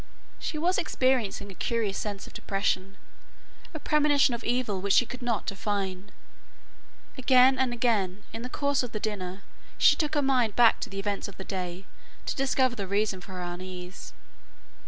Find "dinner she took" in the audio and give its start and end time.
8.99-10.15